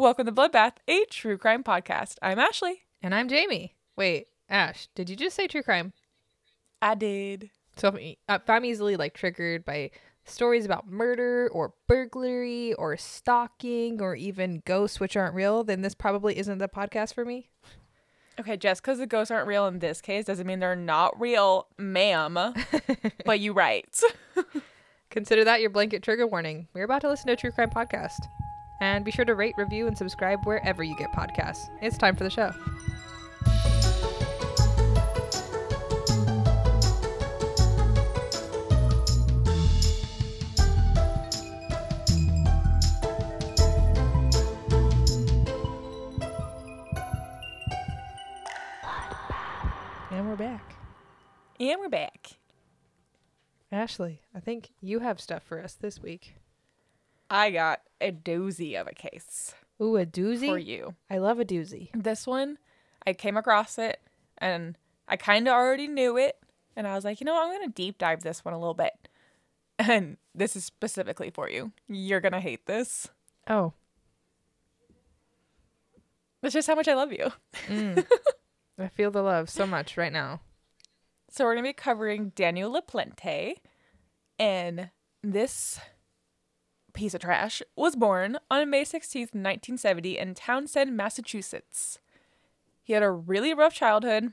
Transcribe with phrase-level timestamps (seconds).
[0.00, 2.14] Welcome to Bloodbath, a true crime podcast.
[2.22, 2.84] I'm Ashley.
[3.02, 3.76] And I'm Jamie.
[3.96, 5.92] Wait, Ash, did you just say true crime?
[6.80, 7.50] I did.
[7.76, 9.90] So if, I'm- uh, if I'm easily like triggered by
[10.24, 15.94] stories about murder or burglary or stalking or even ghosts which aren't real, then this
[15.94, 17.50] probably isn't the podcast for me.
[18.38, 21.66] Okay, just because the ghosts aren't real in this case doesn't mean they're not real,
[21.76, 22.54] ma'am.
[23.26, 24.00] but you right.
[25.10, 26.68] Consider that your blanket trigger warning.
[26.72, 28.16] We're about to listen to a true crime podcast.
[28.80, 31.68] And be sure to rate, review, and subscribe wherever you get podcasts.
[31.82, 32.52] It's time for the show.
[50.10, 50.74] And we're back.
[51.60, 52.38] And we're back.
[53.70, 56.39] Ashley, I think you have stuff for us this week.
[57.30, 60.46] I got a doozy of a case Ooh, a doozy?
[60.48, 60.94] for you.
[61.08, 61.90] I love a doozy.
[61.94, 62.58] This one,
[63.06, 64.00] I came across it
[64.38, 64.76] and
[65.08, 66.36] I kind of already knew it.
[66.76, 67.44] And I was like, you know what?
[67.44, 68.92] I'm going to deep dive this one a little bit.
[69.78, 71.72] And this is specifically for you.
[71.88, 73.08] You're going to hate this.
[73.48, 73.72] Oh.
[76.42, 77.32] That's just how much I love you.
[77.66, 78.06] Mm.
[78.78, 80.40] I feel the love so much right now.
[81.30, 83.54] So we're gonna be covering Daniel LaPlante,
[84.38, 84.90] and
[85.22, 85.78] this
[86.90, 91.98] piece of trash was born on May 16th, 1970 in Townsend, Massachusetts.
[92.82, 94.32] He had a really rough childhood.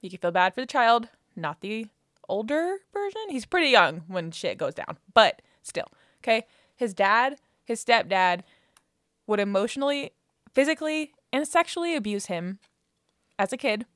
[0.00, 1.86] You can feel bad for the child, not the
[2.28, 3.22] older version.
[3.30, 5.88] He's pretty young when shit goes down, but still.
[6.22, 6.46] Okay?
[6.76, 8.42] His dad, his stepdad
[9.26, 10.12] would emotionally,
[10.52, 12.58] physically, and sexually abuse him
[13.38, 13.86] as a kid.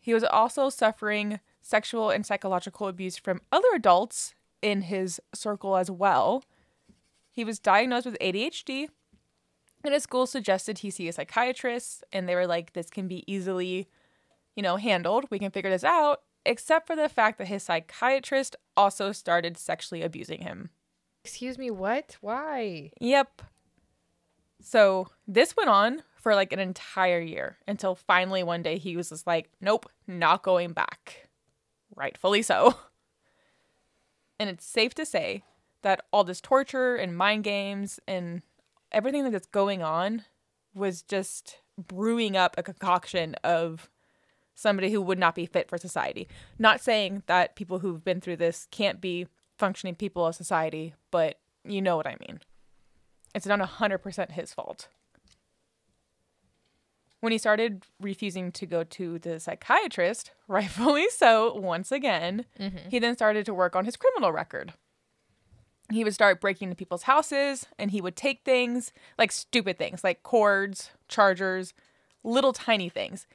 [0.00, 5.90] He was also suffering sexual and psychological abuse from other adults in his circle as
[5.90, 6.42] well.
[7.34, 8.86] He was diagnosed with ADHD,
[9.82, 13.24] and his school suggested he see a psychiatrist, and they were like, this can be
[13.26, 13.88] easily,
[14.54, 15.24] you know, handled.
[15.32, 20.00] We can figure this out, except for the fact that his psychiatrist also started sexually
[20.00, 20.70] abusing him.
[21.24, 22.18] Excuse me, what?
[22.20, 22.92] Why?
[23.00, 23.42] Yep.
[24.62, 29.08] So this went on for like an entire year until finally one day he was
[29.08, 31.28] just like, nope, not going back.
[31.96, 32.76] Rightfully so.
[34.38, 35.42] And it's safe to say
[35.84, 38.42] that all this torture and mind games and
[38.90, 40.24] everything that's going on
[40.74, 43.90] was just brewing up a concoction of
[44.54, 46.26] somebody who would not be fit for society.
[46.58, 49.26] Not saying that people who've been through this can't be
[49.58, 52.40] functioning people of society, but you know what I mean.
[53.34, 54.88] It's not 100% his fault.
[57.20, 62.88] When he started refusing to go to the psychiatrist, rightfully so, once again, mm-hmm.
[62.88, 64.72] he then started to work on his criminal record.
[65.90, 70.02] He would start breaking into people's houses and he would take things like stupid things
[70.02, 71.74] like cords, chargers,
[72.22, 73.26] little tiny things.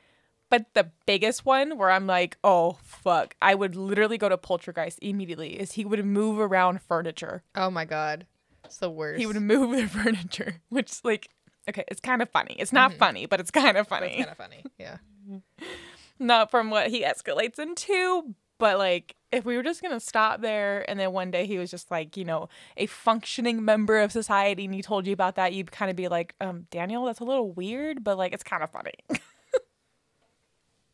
[0.49, 4.97] But the biggest one where I'm like, oh fuck, I would literally go to poltergeist
[5.01, 7.43] immediately is he would move around furniture.
[7.53, 8.25] Oh my god.
[8.66, 9.19] It's the worst.
[9.19, 11.29] He would move the furniture, which like
[11.69, 12.55] okay, it's kind of funny.
[12.57, 12.99] It's not mm-hmm.
[12.99, 14.17] funny, but it's kind of funny.
[14.17, 14.63] kind of funny.
[14.79, 14.97] Yeah.
[16.19, 20.90] not from what he escalates into, but like if we were just gonna stop there
[20.90, 24.66] and then one day he was just like, you know, a functioning member of society
[24.66, 27.23] and he told you about that, you'd kind of be like, um, Daniel, that's a
[27.23, 28.94] little weird, but like it's kind of funny.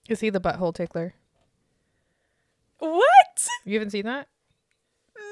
[0.10, 1.16] Is he the butthole tickler?
[2.80, 3.48] what?
[3.64, 4.28] You haven't seen that?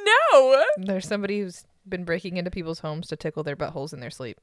[0.05, 0.63] No.
[0.77, 4.39] There's somebody who's been breaking into people's homes to tickle their buttholes in their sleep.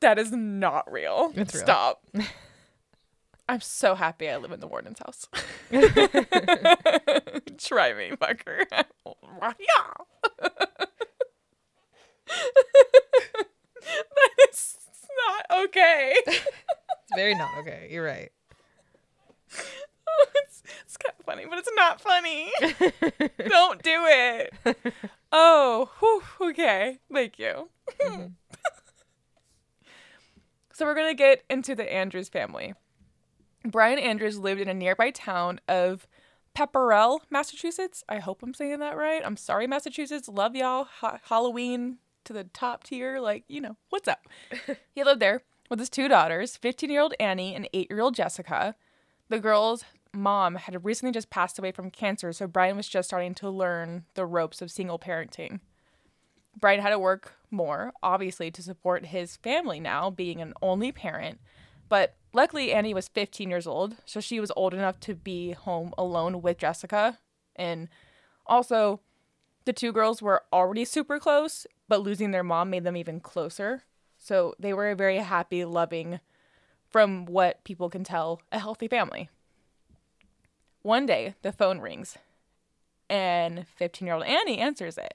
[0.00, 1.32] That is not real.
[1.34, 1.64] It's real.
[1.64, 2.04] Stop.
[3.48, 5.28] I'm so happy I live in the warden's house.
[7.58, 8.64] Try me, fucker.
[8.70, 9.94] yeah.
[13.96, 14.76] that is
[15.16, 16.14] not okay.
[16.26, 16.44] It's
[17.14, 17.86] very not okay.
[17.90, 18.32] You're right.
[19.52, 22.50] it's, it's kind of funny, but it's not funny.
[23.48, 24.52] Don't do it.
[25.30, 26.98] Oh, whew, okay.
[27.12, 27.68] Thank you.
[28.02, 28.26] Mm-hmm.
[30.72, 32.74] so we're going to get into the Andrews family.
[33.70, 36.06] Brian Andrews lived in a nearby town of
[36.56, 38.02] Pepperell, Massachusetts.
[38.08, 39.22] I hope I'm saying that right.
[39.24, 40.28] I'm sorry, Massachusetts.
[40.28, 40.84] Love y'all.
[40.84, 43.20] Ha- Halloween to the top tier.
[43.20, 44.26] Like, you know, what's up?
[44.94, 48.14] he lived there with his two daughters, 15 year old Annie and 8 year old
[48.14, 48.74] Jessica.
[49.28, 49.84] The girls'
[50.14, 54.04] mom had recently just passed away from cancer, so Brian was just starting to learn
[54.14, 55.60] the ropes of single parenting.
[56.58, 61.38] Brian had to work more, obviously, to support his family now, being an only parent.
[61.88, 65.92] But luckily, Annie was 15 years old, so she was old enough to be home
[65.98, 67.18] alone with Jessica.
[67.56, 67.88] And
[68.46, 69.00] also,
[69.64, 73.82] the two girls were already super close, but losing their mom made them even closer.
[74.18, 76.20] So they were a very happy, loving,
[76.88, 79.28] from what people can tell, a healthy family.
[80.82, 82.16] One day, the phone rings,
[83.10, 85.14] and 15 year old Annie answers it.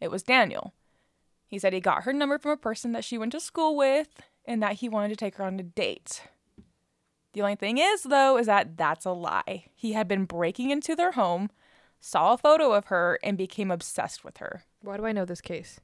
[0.00, 0.74] It was Daniel.
[1.46, 4.08] He said he got her number from a person that she went to school with
[4.44, 6.22] and that he wanted to take her on a date.
[7.32, 9.64] The only thing is, though, is that that's a lie.
[9.74, 11.50] He had been breaking into their home,
[12.00, 14.64] saw a photo of her, and became obsessed with her.
[14.82, 15.80] Why do I know this case?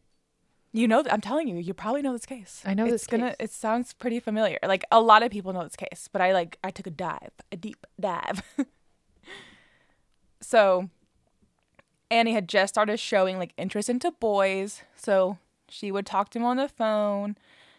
[0.72, 2.62] You know, I'm telling you, you probably know this case.
[2.66, 3.28] I know it's this gonna.
[3.28, 3.36] case.
[3.40, 4.58] It sounds pretty familiar.
[4.62, 7.30] Like a lot of people know this case, but I like I took a dive,
[7.50, 8.42] a deep dive.
[10.42, 10.90] so,
[12.10, 16.44] Annie had just started showing like interest into boys, so she would talk to him
[16.44, 17.36] on the phone.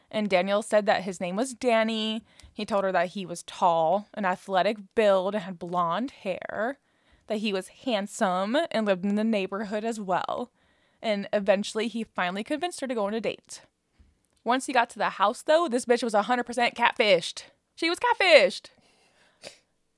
[0.09, 2.23] And Daniel said that his name was Danny.
[2.53, 6.79] He told her that he was tall, an athletic build, and had blonde hair.
[7.27, 10.51] That he was handsome and lived in the neighborhood as well
[11.01, 13.61] and eventually he finally convinced her to go on a date.
[14.43, 17.43] Once he got to the house, though, this bitch was 100% catfished.
[17.75, 18.67] She was catfished.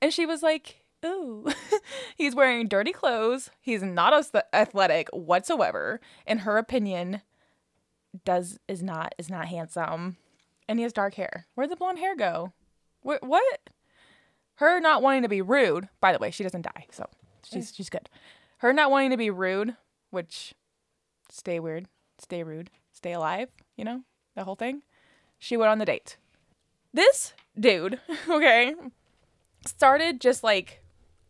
[0.02, 1.48] And she was like, ooh,
[2.18, 3.50] he's wearing dirty clothes.
[3.60, 6.00] He's not athletic whatsoever.
[6.26, 7.22] In her opinion,
[8.26, 10.18] does is not is not handsome.
[10.68, 11.48] And he has dark hair.
[11.56, 12.54] Where'd the blonde hair go?
[13.02, 13.70] What what?
[14.56, 17.08] Her not wanting to be rude, by the way, she doesn't die, so
[17.44, 18.10] she's she's good.
[18.58, 19.76] Her not wanting to be rude,
[20.12, 20.54] which
[21.30, 21.88] stay weird,
[22.20, 24.04] stay rude, stay alive, you know,
[24.36, 24.84] the whole thing.
[25.40, 26.18] She went on the date.
[26.94, 28.00] This dude,
[28.30, 28.76] okay,
[29.66, 30.84] started just like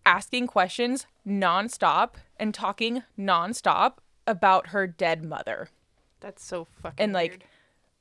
[0.06, 3.98] asking questions nonstop and talking nonstop
[4.28, 5.70] about her dead mother.
[6.20, 7.44] That's so fucking And, like, weird.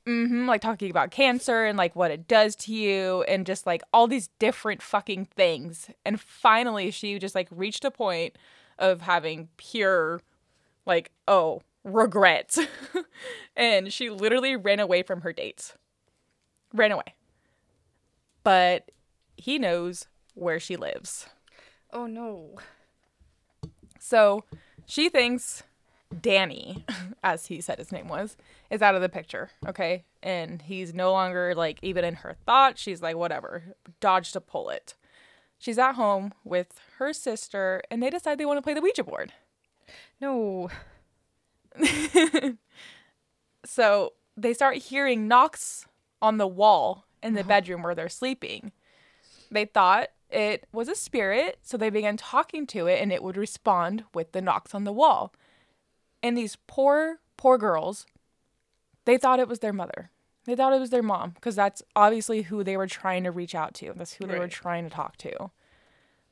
[0.06, 3.82] Hmm like talking about cancer and like what it does to you and just like
[3.92, 5.90] all these different fucking things.
[6.04, 8.36] And finally, she just like reached a point
[8.78, 10.22] of having pure,
[10.86, 12.56] like, oh, regret.
[13.56, 15.74] and she literally ran away from her dates.
[16.72, 17.14] Ran away.
[18.42, 18.90] But
[19.36, 21.26] he knows where she lives.
[21.92, 22.56] oh no.
[23.98, 24.44] So
[24.86, 25.62] she thinks
[26.18, 26.84] Danny,
[27.24, 28.36] as he said his name was,
[28.70, 29.50] is out of the picture.
[29.66, 30.04] Okay.
[30.22, 32.80] And he's no longer like even in her thoughts.
[32.80, 34.94] She's like, whatever, dodged a bullet.
[35.58, 39.04] She's at home with her sister and they decide they want to play the Ouija
[39.04, 39.32] board.
[40.20, 40.70] No.
[43.64, 45.86] So they start hearing knocks
[46.22, 47.48] on the wall in the uh-huh.
[47.48, 48.72] bedroom where they're sleeping.
[49.50, 53.36] They thought it was a spirit, so they began talking to it and it would
[53.36, 55.32] respond with the knocks on the wall.
[56.22, 58.06] And these poor, poor girls,
[59.04, 60.10] they thought it was their mother.
[60.44, 63.54] They thought it was their mom because that's obviously who they were trying to reach
[63.54, 63.92] out to.
[63.94, 65.50] That's who they were trying to talk to.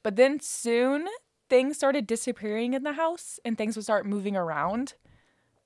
[0.03, 1.07] But then soon
[1.49, 4.95] things started disappearing in the house and things would start moving around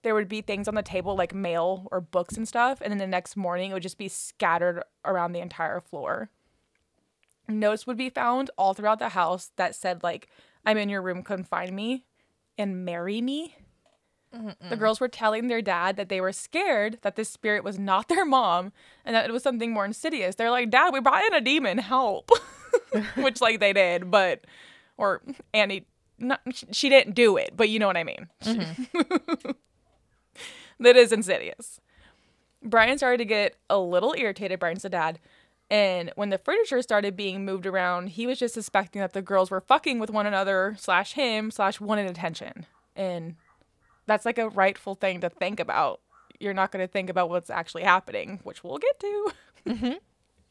[0.03, 2.99] there would be things on the table like mail or books and stuff and then
[2.99, 6.29] the next morning it would just be scattered around the entire floor
[7.49, 10.29] notes would be found all throughout the house that said like
[10.65, 12.05] i'm in your room come find me
[12.59, 13.57] and marry me
[14.69, 18.09] the girls were telling their dad that they were scared that this spirit was not
[18.09, 18.73] their mom
[19.05, 21.79] and that it was something more insidious they're like dad we brought in a demon
[21.79, 22.31] help
[23.17, 24.45] which like they did but
[24.97, 25.21] or
[25.53, 25.85] annie
[26.19, 26.41] not,
[26.71, 29.51] she didn't do it but you know what i mean mm-hmm.
[30.83, 31.81] that is insidious.
[32.63, 35.19] Brian started to get a little irritated, Brian's the dad.
[35.71, 39.51] And when the furniture started being moved around, he was just suspecting that the girls
[39.51, 42.67] were fucking with one another, slash him, slash wanted attention.
[42.95, 43.37] And
[44.07, 46.01] that's like a rightful thing to think about.
[46.41, 49.33] You're not going to think about what's actually happening, which we'll get to.
[49.67, 49.93] Mm-hmm.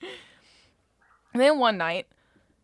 [0.03, 0.09] and
[1.41, 2.07] then one night,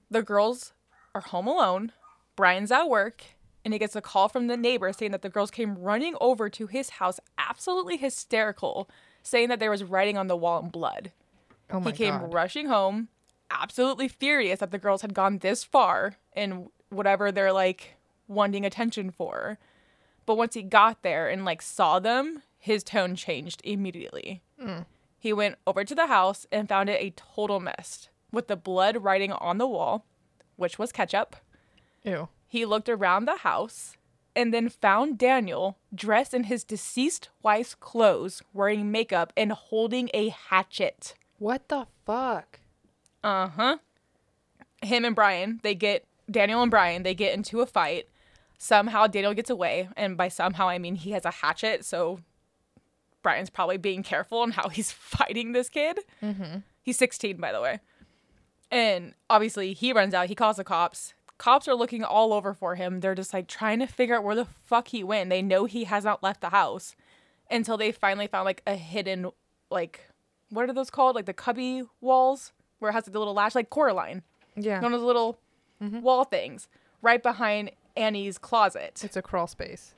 [0.09, 0.73] the girls
[1.13, 1.91] are home alone.
[2.35, 3.23] Brian's at work,
[3.65, 6.49] and he gets a call from the neighbor saying that the girls came running over
[6.49, 8.89] to his house, absolutely hysterical,
[9.23, 11.11] saying that there was writing on the wall in blood.
[11.69, 12.33] Oh my he came god.
[12.33, 13.09] rushing home,
[13.51, 17.95] absolutely furious that the girls had gone this far in whatever they're like
[18.27, 19.57] wanting attention for.
[20.27, 24.43] But once he got there and like saw them, his tone changed immediately.
[25.17, 28.97] He went over to the house and found it a total mess with the blood
[29.03, 30.05] writing on the wall,
[30.57, 31.37] which was ketchup.
[32.03, 32.27] Ew.
[32.45, 33.95] He looked around the house
[34.35, 40.29] and then found Daniel dressed in his deceased wife's clothes, wearing makeup and holding a
[40.29, 41.15] hatchet.
[41.39, 42.59] What the fuck?
[43.23, 43.77] Uh huh.
[44.83, 48.07] Him and Brian, they get Daniel and Brian, they get into a fight.
[48.57, 52.19] Somehow Daniel gets away, and by somehow I mean he has a hatchet, so
[53.21, 55.99] Brian's probably being careful on how he's fighting this kid.
[56.23, 56.59] Mm-hmm.
[56.81, 57.79] He's 16, by the way.
[58.71, 60.27] And obviously, he runs out.
[60.27, 61.13] He calls the cops.
[61.37, 62.99] Cops are looking all over for him.
[62.99, 65.29] They're just like trying to figure out where the fuck he went.
[65.29, 66.95] They know he has not left the house
[67.51, 69.29] until they finally found like a hidden,
[69.69, 70.09] like,
[70.49, 71.15] what are those called?
[71.15, 74.23] Like the cubby walls where it has like, the little latch, like Coraline.
[74.55, 74.81] Yeah.
[74.81, 75.39] One of those little
[75.79, 76.67] wall things
[77.01, 79.01] right behind Annie's closet.
[79.03, 79.93] It's a crawl space.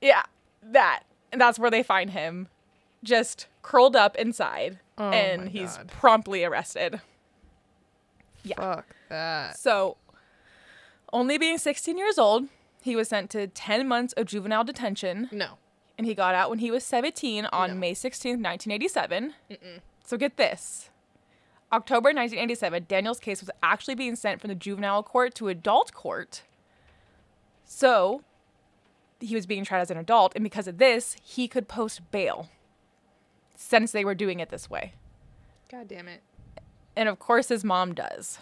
[0.00, 0.22] Yeah,
[0.62, 1.04] that.
[1.32, 2.48] And that's where they find him,
[3.02, 5.88] just curled up inside, Oh and he's God.
[5.88, 7.00] promptly arrested.
[8.42, 8.56] Yeah.
[8.56, 9.58] Fuck that.
[9.58, 9.96] So,
[11.12, 12.48] only being 16 years old,
[12.82, 15.58] he was sent to 10 months of juvenile detention, No.
[15.96, 17.76] and he got out when he was 17 on No.
[17.76, 19.34] May 16th, 1987.
[20.04, 20.90] So, get this.
[21.72, 26.42] October 1987, Daniel's case was actually being sent from the juvenile court to adult court.
[27.76, 28.22] So,
[29.18, 32.48] he was being tried as an adult, and because of this, he could post bail
[33.56, 34.92] since they were doing it this way.
[35.68, 36.22] God damn it.
[36.94, 38.38] And of course, his mom does.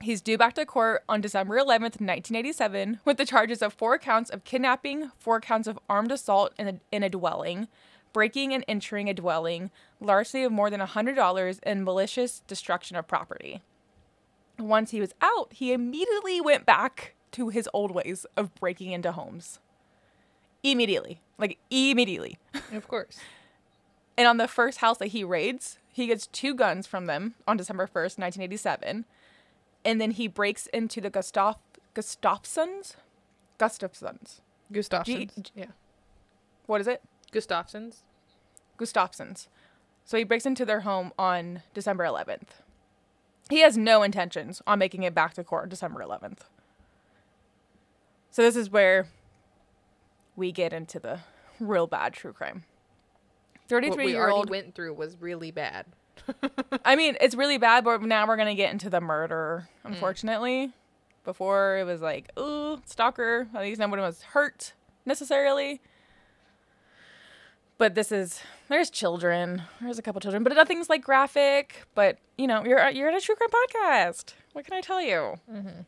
[0.00, 4.30] He's due back to court on December 11th, 1987, with the charges of four counts
[4.30, 7.68] of kidnapping, four counts of armed assault in a, in a dwelling,
[8.12, 9.70] breaking and entering a dwelling,
[10.00, 13.62] larceny of more than $100, and malicious destruction of property.
[14.58, 19.12] Once he was out, he immediately went back to his old ways of breaking into
[19.12, 19.58] homes.
[20.62, 21.20] Immediately.
[21.38, 22.38] Like, immediately.
[22.72, 23.18] Of course.
[24.16, 27.56] And on the first house that he raids, he gets two guns from them on
[27.56, 29.04] December 1st, 1987.
[29.84, 31.54] And then he breaks into the Gustafsons?
[33.58, 34.40] Gustafsons.
[34.72, 35.42] Gustafsons.
[35.42, 35.66] G- yeah.
[36.66, 37.02] What is it?
[37.32, 38.02] Gustafsons.
[38.76, 39.48] Gustafsons.
[40.04, 42.60] So he breaks into their home on December 11th.
[43.48, 46.40] He has no intentions on making it back to court on December 11th.
[48.30, 49.06] So this is where
[50.36, 51.20] we get into the
[51.60, 52.64] real bad true crime.
[53.68, 55.86] What 33 we year already old went through was really bad.
[56.84, 59.90] I mean, it's really bad, but now we're gonna get into the murder, mm.
[59.90, 60.72] unfortunately.
[61.24, 63.48] Before it was like, ooh, stalker.
[63.54, 64.72] At least nobody was hurt
[65.04, 65.82] necessarily.
[67.76, 69.62] But this is there's children.
[69.80, 71.86] There's a couple children, but nothing's like graphic.
[71.94, 74.34] But you know, you're you're at a true crime podcast.
[74.52, 75.34] What can I tell you?
[75.50, 75.80] Mm-hmm.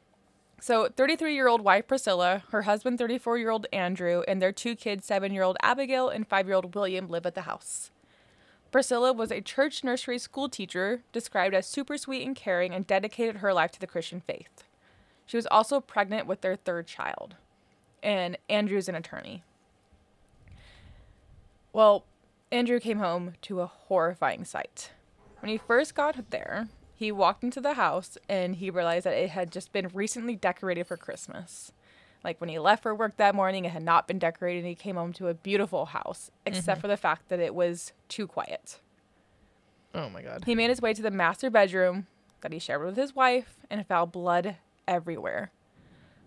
[0.63, 4.77] So, 33 year old wife Priscilla, her husband 34 year old Andrew, and their two
[4.77, 7.91] kids, seven year old Abigail and five year old William, live at the house.
[8.71, 13.37] Priscilla was a church nursery school teacher, described as super sweet and caring, and dedicated
[13.37, 14.65] her life to the Christian faith.
[15.27, 17.37] She was also pregnant with their third child.
[18.03, 19.43] And Andrew's an attorney.
[21.73, 22.05] Well,
[22.53, 24.91] Andrew came home to a horrifying sight.
[25.41, 26.69] When he first got there,
[27.01, 30.87] he walked into the house and he realized that it had just been recently decorated
[30.87, 31.73] for Christmas.
[32.23, 34.59] Like when he left for work that morning, it had not been decorated.
[34.59, 36.81] And he came home to a beautiful house, except mm-hmm.
[36.83, 38.81] for the fact that it was too quiet.
[39.95, 40.45] Oh my god.
[40.45, 42.07] He made his way to the master bedroom
[42.43, 45.53] that he shared with his wife and found blood everywhere.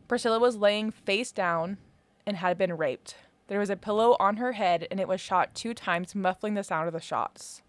[0.08, 1.78] Priscilla was laying face down
[2.26, 3.16] and had been raped.
[3.46, 6.64] There was a pillow on her head and it was shot two times, muffling the
[6.64, 7.62] sound of the shots.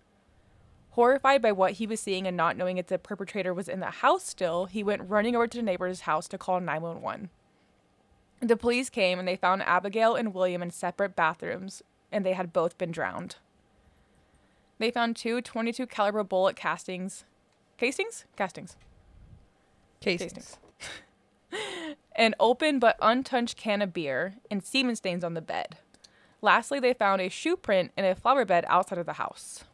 [0.94, 3.86] Horrified by what he was seeing and not knowing if the perpetrator was in the
[3.86, 7.30] house still, he went running over to the neighbor's house to call 911.
[8.40, 11.82] The police came and they found Abigail and William in separate bathrooms
[12.12, 13.36] and they had both been drowned.
[14.78, 17.24] They found two 22 caliber bullet castings,
[17.76, 18.76] castings, castings,
[20.04, 20.58] Casings.
[22.14, 25.78] an open but untouched can of beer, and semen stains on the bed.
[26.42, 29.64] Lastly, they found a shoe print in a flower bed outside of the house.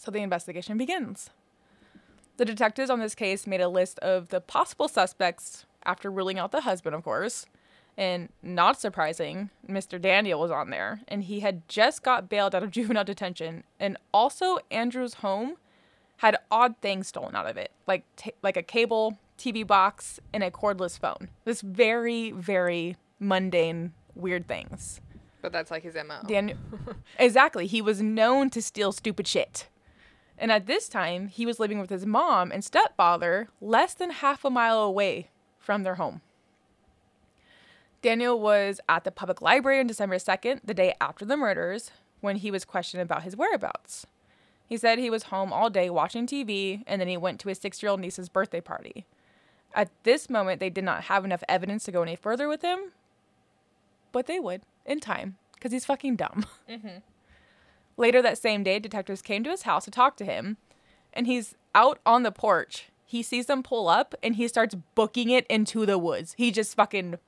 [0.00, 1.28] So the investigation begins.
[2.38, 6.52] The detectives on this case made a list of the possible suspects after ruling out
[6.52, 7.44] the husband, of course.
[7.98, 10.00] And not surprising, Mr.
[10.00, 13.62] Daniel was on there, and he had just got bailed out of juvenile detention.
[13.78, 15.56] And also, Andrew's home
[16.16, 20.42] had odd things stolen out of it, like ta- like a cable, TV box, and
[20.42, 21.28] a cordless phone.
[21.44, 25.02] This very, very mundane, weird things.
[25.42, 26.22] But that's like his MO.
[26.26, 26.56] Dan-
[27.18, 27.66] exactly.
[27.66, 29.68] He was known to steal stupid shit.
[30.40, 34.42] And at this time, he was living with his mom and stepfather less than half
[34.42, 35.28] a mile away
[35.58, 36.22] from their home.
[38.00, 41.90] Daniel was at the public library on December 2nd, the day after the murders,
[42.22, 44.06] when he was questioned about his whereabouts.
[44.66, 47.58] He said he was home all day watching TV and then he went to his
[47.58, 49.04] six year old niece's birthday party.
[49.74, 52.92] At this moment, they did not have enough evidence to go any further with him,
[54.10, 56.46] but they would in time because he's fucking dumb.
[56.68, 56.98] Mm-hmm.
[58.00, 60.56] Later that same day, detectives came to his house to talk to him,
[61.12, 62.86] and he's out on the porch.
[63.04, 66.34] He sees them pull up and he starts booking it into the woods.
[66.38, 67.18] He just fucking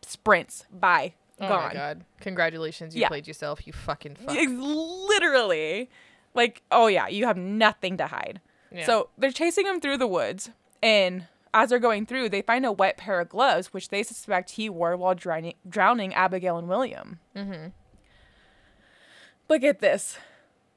[0.00, 1.68] sprints by, oh gone.
[1.68, 2.04] my god.
[2.20, 3.08] Congratulations, you Yeah.
[3.08, 4.36] played yourself, you fucking fuck.
[4.36, 5.90] Literally.
[6.34, 8.40] Like, oh yeah, you have nothing to hide.
[8.70, 8.86] Yeah.
[8.86, 10.50] So they're chasing him through the woods,
[10.82, 14.52] and as they're going through, they find a wet pair of gloves, which they suspect
[14.52, 17.18] he wore while drowning, drowning Abigail and William.
[17.36, 17.66] Mm-hmm.
[19.48, 20.18] But get this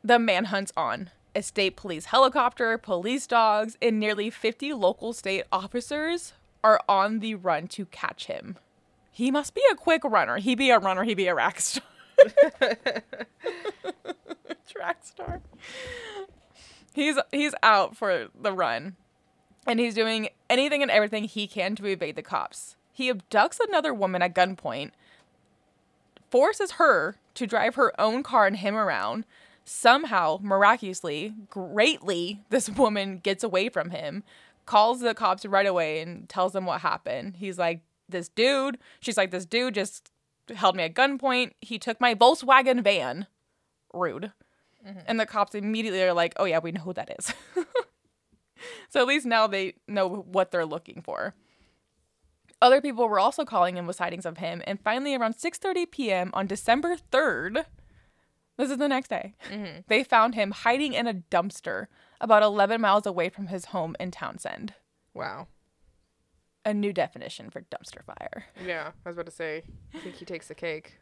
[0.03, 1.10] The manhunt's on.
[1.34, 7.36] A state police helicopter, police dogs, and nearly 50 local state officers are on the
[7.36, 8.57] run to catch him.
[9.12, 10.38] He must be a quick runner.
[10.38, 11.84] He be a runner, he be a rack star.
[14.67, 15.41] Track star.
[16.93, 18.95] He's he's out for the run.
[19.67, 22.75] And he's doing anything and everything he can to evade the cops.
[22.93, 24.91] He abducts another woman at gunpoint,
[26.36, 29.25] forces her to drive her own car and him around.
[29.63, 34.22] Somehow, miraculously, greatly, this woman gets away from him,
[34.65, 37.38] calls the cops right away and tells them what happened.
[37.38, 40.12] He's like, This dude, she's like, This dude just
[40.54, 41.51] held me at gunpoint.
[41.62, 43.27] He took my Volkswagen van.
[43.94, 44.34] Rude.
[44.86, 45.00] Mm-hmm.
[45.08, 47.34] And the cops immediately are like, Oh, yeah, we know who that is.
[48.89, 51.34] so at least now they know what they're looking for.
[52.62, 56.31] Other people were also calling in with sightings of him, and finally, around 6:30 p.m.
[56.33, 57.65] on December 3rd,
[58.57, 59.81] this is the next day, mm-hmm.
[59.88, 61.88] they found him hiding in a dumpster
[62.21, 64.74] about 11 miles away from his home in Townsend.
[65.13, 65.47] Wow.
[66.63, 69.63] A new definition for dumpster fire, Yeah, I was about to say.
[69.93, 70.97] I think he takes the cake.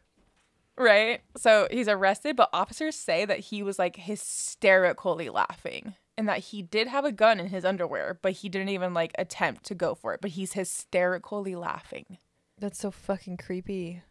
[0.76, 1.20] right?
[1.36, 5.94] So he's arrested, but officers say that he was like hysterically laughing.
[6.16, 9.12] And that he did have a gun in his underwear, but he didn't even like
[9.18, 10.20] attempt to go for it.
[10.20, 12.18] But he's hysterically laughing.
[12.58, 14.02] That's so fucking creepy.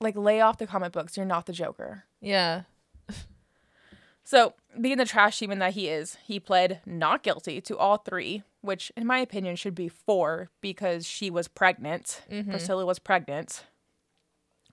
[0.00, 1.16] Like, lay off the comic books.
[1.16, 2.04] You're not the Joker.
[2.20, 2.62] Yeah.
[4.26, 8.42] So, being the trash human that he is, he pled not guilty to all three,
[8.62, 12.22] which, in my opinion, should be four because she was pregnant.
[12.30, 12.50] Mm-hmm.
[12.50, 13.64] Priscilla was pregnant.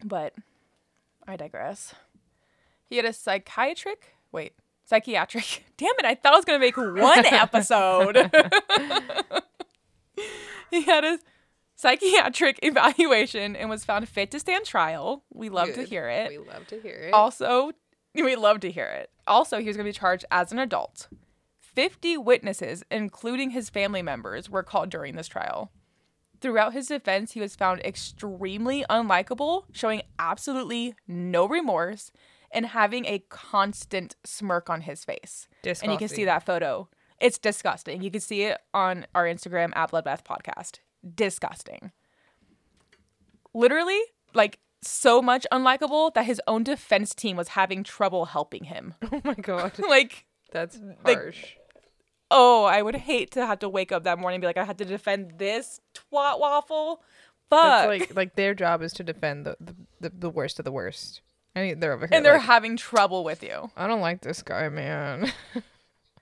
[0.04, 0.34] But
[1.28, 1.94] I digress.
[2.90, 4.54] He had a psychiatric, wait,
[4.92, 5.66] psychiatric.
[5.78, 8.18] Damn it, I thought I was going to make one episode.
[10.70, 11.20] he had a
[11.76, 15.24] psychiatric evaluation and was found fit to stand trial.
[15.34, 16.30] We love to hear it.
[16.30, 17.14] We love to hear it.
[17.14, 17.72] Also,
[18.14, 19.10] we love to hear it.
[19.26, 21.08] Also, he was going to be charged as an adult.
[21.60, 25.72] 50 witnesses, including his family members, were called during this trial.
[26.42, 32.12] Throughout his defense, he was found extremely unlikable, showing absolutely no remorse,
[32.52, 35.48] and having a constant smirk on his face.
[35.64, 36.90] And you can see that photo.
[37.20, 38.02] It's disgusting.
[38.02, 40.80] You can see it on our Instagram at Bloodbath Podcast.
[41.16, 41.92] Disgusting.
[43.54, 44.00] Literally,
[44.34, 48.96] like so much unlikable that his own defense team was having trouble helping him.
[49.12, 49.74] Oh my god.
[49.90, 51.46] like, That's Like- harsh.
[52.32, 54.64] oh, I would hate to have to wake up that morning and be like, I
[54.64, 57.04] had to defend this twat waffle.
[57.50, 59.58] That's like like their job is to defend the,
[60.00, 61.20] the, the worst of the worst.
[61.56, 62.16] I mean, they're over here.
[62.16, 63.70] and they're like, having trouble with you.
[63.76, 65.32] I don't like this guy, man.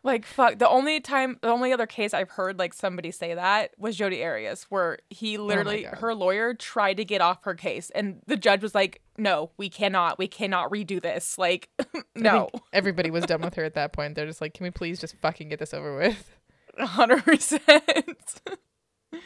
[0.01, 0.59] Like fuck.
[0.59, 4.23] The only time, the only other case I've heard like somebody say that was Jodi
[4.23, 5.95] Arias, where he oh literally, God.
[5.95, 9.67] her lawyer tried to get off her case, and the judge was like, "No, we
[9.67, 10.17] cannot.
[10.17, 11.37] We cannot redo this.
[11.37, 11.67] Like,
[12.15, 14.15] no, everybody was done with her at that point.
[14.15, 16.31] They're just like, can we please just fucking get this over with?
[16.79, 18.41] hundred percent."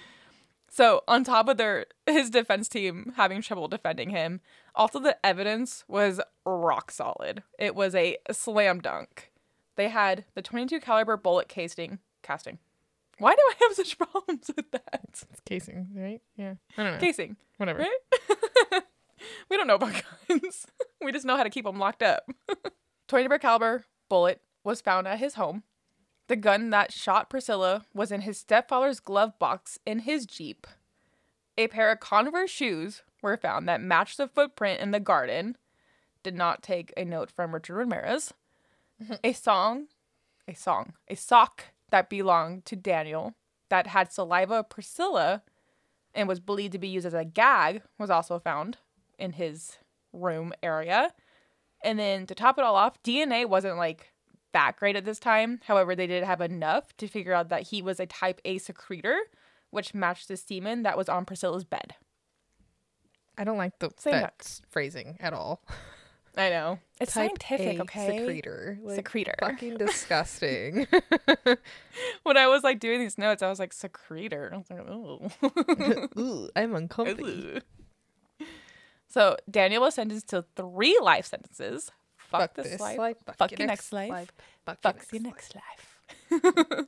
[0.75, 4.41] So on top of their his defense team having trouble defending him,
[4.75, 7.43] also the evidence was rock solid.
[7.59, 9.31] It was a slam dunk.
[9.75, 12.59] They had the 22 caliber bullet casing casting.
[13.19, 15.01] Why do I have such problems with that?
[15.09, 16.21] It's casing, right?
[16.35, 16.55] Yeah.
[16.77, 16.99] I don't know.
[16.99, 17.79] Casing, Whatever.
[17.79, 18.83] right?
[19.49, 20.65] we don't know about guns.
[21.03, 22.23] we just know how to keep them locked up.
[23.07, 25.63] 22 caliber bullet was found at his home.
[26.27, 30.65] The gun that shot Priscilla was in his stepfather's glove box in his Jeep.
[31.57, 35.57] A pair of Converse shoes were found that matched the footprint in the garden.
[36.23, 38.33] Did not take a note from Richard Ramirez.
[39.01, 39.13] Mm-hmm.
[39.23, 39.87] a song,
[40.47, 43.33] a song, a sock that belonged to Daniel
[43.69, 45.41] that had saliva of Priscilla
[46.13, 48.77] and was believed to be used as a gag was also found
[49.17, 49.77] in his
[50.13, 51.11] room area.
[51.83, 54.13] And then to top it all off, DNA wasn't like
[54.53, 55.59] that great at this time.
[55.65, 59.21] However, they did have enough to figure out that he was a type A secretor,
[59.73, 61.95] which matched the semen that was on Priscilla's bed.
[63.37, 64.61] I don't like the Same that ducks.
[64.69, 65.63] phrasing at all.
[66.37, 66.79] I know.
[67.01, 68.17] It's Type scientific, A okay?
[68.19, 68.79] Secretor.
[68.81, 69.35] Like, Secretor.
[69.41, 70.87] Fucking disgusting.
[72.23, 74.51] When I was like doing these notes, I was like, secretor.
[74.53, 75.29] I was like, oh.
[76.17, 77.59] Ooh, I'm uncomfortable.
[79.09, 81.91] so Daniel was sentenced to three life sentences.
[82.15, 82.97] Fuck, Fuck this, life.
[82.97, 83.17] life.
[83.37, 84.31] Fuck, your next life.
[84.65, 86.85] Fuck, Fuck your next life.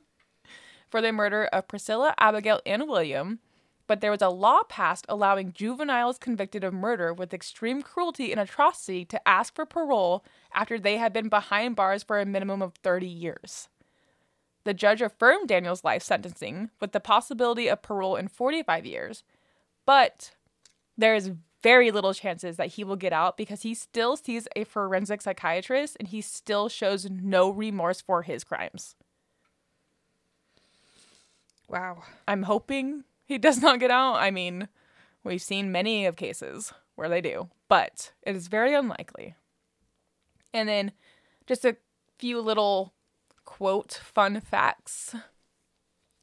[0.96, 3.40] For the murder of Priscilla, Abigail, and William.
[3.86, 8.40] But there was a law passed allowing juveniles convicted of murder with extreme cruelty and
[8.40, 12.76] atrocity to ask for parole after they had been behind bars for a minimum of
[12.76, 13.68] 30 years.
[14.64, 19.22] The judge affirmed Daniel's life sentencing with the possibility of parole in 45 years.
[19.84, 20.30] But
[20.96, 21.32] there is
[21.62, 25.98] very little chances that he will get out because he still sees a forensic psychiatrist
[26.00, 28.96] and he still shows no remorse for his crimes.
[31.68, 32.02] Wow.
[32.26, 34.16] I'm hoping he does not get out.
[34.16, 34.68] I mean,
[35.24, 39.34] we've seen many of cases where they do, but it is very unlikely.
[40.52, 40.92] And then
[41.46, 41.76] just a
[42.18, 42.94] few little
[43.44, 45.14] quote fun facts.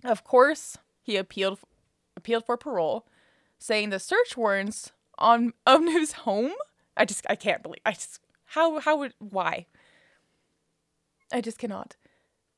[0.04, 1.60] Of course, he appealed
[2.16, 3.08] appealed for parole,
[3.60, 6.54] saying the search warrants on Onu's home.
[6.98, 9.68] I just I can't believe I just how how would why?
[11.32, 11.96] I just cannot.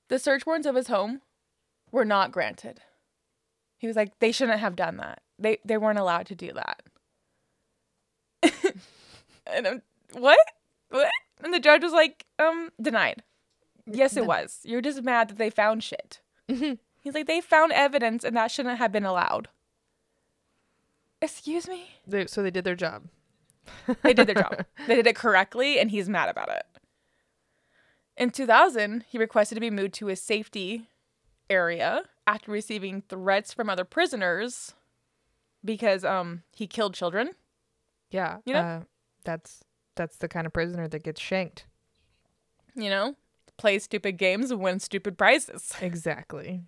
[0.08, 1.22] The search warrants of his home
[1.96, 2.82] were not granted.
[3.78, 5.22] He was like, they shouldn't have done that.
[5.40, 6.84] They they weren't allowed to do that.
[9.48, 9.82] and I'm
[10.12, 10.40] what?
[10.90, 11.10] What?
[11.42, 13.24] And the judge was like, um, denied.
[13.86, 14.60] Yes, it was.
[14.64, 16.20] You're just mad that they found shit.
[16.48, 19.48] He's like, they found evidence and that shouldn't have been allowed.
[21.22, 21.92] Excuse me?
[22.08, 23.04] They, so they did their job.
[24.02, 24.66] They did their job.
[24.88, 26.66] They did it correctly and he's mad about it.
[28.18, 30.88] In 2000, he requested to be moved to a safety
[31.50, 34.74] area after receiving threats from other prisoners
[35.64, 37.32] because um he killed children.
[38.12, 38.38] Yeah.
[38.46, 38.60] You know?
[38.60, 38.80] uh,
[39.24, 39.62] that's
[39.96, 41.66] that's the kind of prisoner that gets shanked.
[42.76, 43.16] You know,
[43.58, 45.74] play stupid games and win stupid prizes.
[45.82, 46.64] Exactly.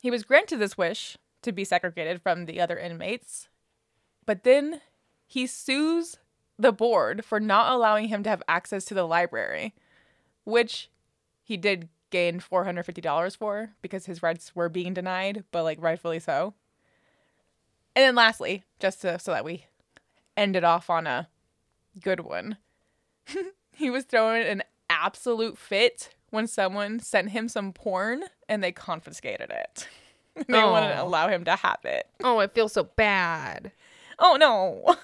[0.00, 3.48] He was granted this wish to be segregated from the other inmates,
[4.26, 4.80] but then
[5.26, 6.18] he sues
[6.56, 9.74] the board for not allowing him to have access to the library,
[10.44, 10.88] which
[11.42, 16.54] he did gain $450 for because his rights were being denied, but like rightfully so.
[17.94, 19.66] And then lastly, just to, so that we
[20.36, 21.28] end it off on a
[22.00, 22.58] good one,
[23.72, 29.50] he was throwing an absolute fit when someone sent him some porn and they confiscated
[29.50, 29.88] it.
[30.34, 31.06] they wouldn't oh.
[31.06, 32.06] allow him to have it.
[32.22, 33.72] Oh, I feel so bad.
[34.18, 34.96] Oh no.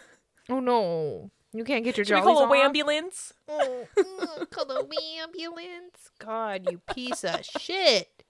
[0.50, 1.30] Oh no.
[1.54, 2.64] You can't get your Should we jollies call a off?
[2.64, 3.32] ambulance?
[3.48, 6.10] Oh, mm, call the ambulance.
[6.18, 8.24] God, you piece of shit.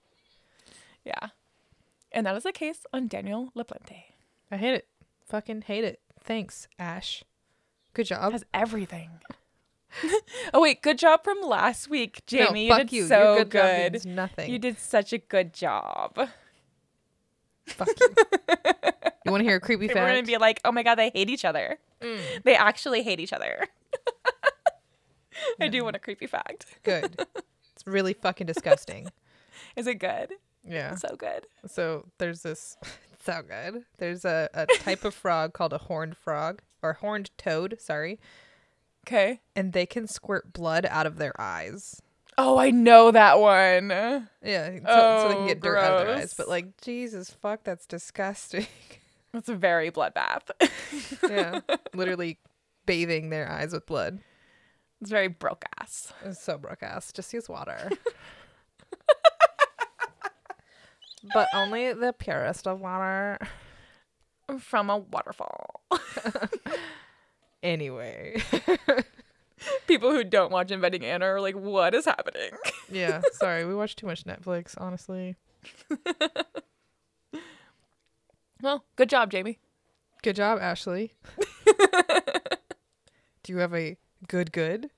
[1.06, 1.28] Yeah.
[2.12, 4.02] And that is the case on Daniel LaPlante.
[4.50, 4.88] I hate it.
[5.26, 6.00] Fucking hate it.
[6.22, 7.24] Thanks, Ash.
[7.94, 8.32] Good job.
[8.32, 9.08] Has everything.
[10.54, 12.44] oh wait, good job from last week, Jamie.
[12.46, 13.06] no, you fuck did you.
[13.06, 13.92] so Your good, job good.
[13.92, 14.50] means nothing.
[14.52, 16.28] You did such a good job.
[17.66, 18.08] Fuck you.
[19.24, 19.98] you want to hear a creepy fact?
[20.00, 21.78] We're gonna be like, oh my god, they hate each other.
[22.04, 22.42] Mm.
[22.44, 23.66] They actually hate each other.
[25.60, 26.66] I do want a creepy fact.
[26.82, 27.26] Good.
[27.76, 29.08] It's really fucking disgusting.
[29.74, 30.34] Is it good?
[30.64, 30.94] Yeah.
[30.94, 31.46] So good.
[31.66, 32.76] So there's this.
[33.24, 33.84] so good.
[33.98, 37.76] There's a, a type of frog called a horned frog or horned toad.
[37.80, 38.20] Sorry,
[39.04, 39.40] Okay.
[39.56, 42.00] and they can squirt blood out of their eyes.
[42.38, 43.88] Oh, I know that one.
[43.90, 44.20] Yeah,
[44.86, 46.20] so, so they can Oh, get dirt out of their eyes.
[46.20, 46.34] gross.
[46.34, 48.66] But like, Jesus fuck, that's disgusting.
[49.34, 50.50] It's a very bloodbath.
[51.28, 51.60] yeah,
[51.94, 52.38] literally
[52.86, 54.20] bathing their eyes with blood.
[55.00, 56.12] it's very broke ass.
[56.24, 57.12] It's so broke ass.
[57.12, 57.90] Just use water.
[61.34, 63.38] but only the purest of water.
[64.58, 65.82] From a waterfall.
[67.62, 68.36] Anyway.
[69.86, 72.50] People who don't watch Inventing Anna are like, what is happening?
[72.92, 73.64] yeah, sorry.
[73.64, 75.36] We watch too much Netflix, honestly.
[78.64, 79.58] Well, good job, Jamie.
[80.22, 81.12] Good job, Ashley.
[83.42, 84.90] Do you have a good good?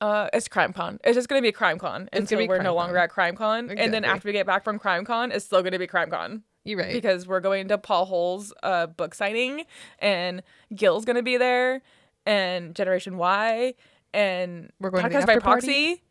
[0.00, 0.98] Uh, it's CrimeCon.
[1.04, 3.70] It's just gonna be CrimeCon It's until gonna be we're no longer at crime CrimeCon,
[3.70, 4.08] and then Exactly.
[4.08, 6.94] after we get back from CrimeCon, it's still gonna be CrimeCon You're right.
[6.94, 9.64] because we're going to Paul Holes' uh book signing,
[9.98, 10.42] and
[10.74, 11.82] Gil's gonna be there,
[12.24, 13.74] and Generation Why,
[14.14, 15.66] and We're going to the Podcast by after party?
[15.66, 16.02] Proxy.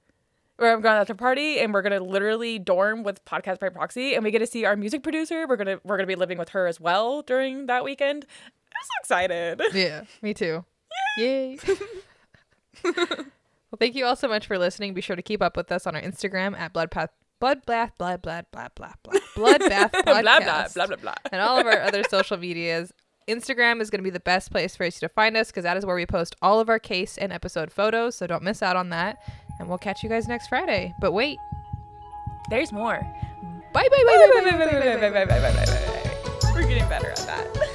[0.57, 4.23] We're going to after party, and we're gonna literally dorm with Podcast by Proxy, and
[4.23, 5.45] we get to see our music producer.
[5.47, 8.25] We're gonna we're gonna be living with her as well during that weekend.
[8.25, 9.61] I'm so excited.
[9.73, 10.63] yeah, me too.
[11.17, 11.59] Yay.
[12.83, 13.05] well,
[13.79, 14.93] thank you all so much for listening.
[14.93, 17.09] Be sure to keep up with us on our Instagram at Bloodpath
[17.41, 21.13] Bloodbath Blood Blood Blood Blood Blood Bloodbath blah blah blah blah blah.
[21.33, 22.93] and all of our other social medias.
[23.27, 25.75] Instagram is going to be the best place for you to find us because that
[25.75, 28.15] is where we post all of our case and episode photos.
[28.15, 29.17] So don't miss out on that.
[29.59, 30.93] And we'll catch you guys next Friday.
[30.99, 31.39] But wait,
[32.49, 32.99] there's more.
[33.73, 36.51] Bye bye bye bye bye bye bye bye bye bye bye bye.
[36.53, 37.71] We're getting better at that.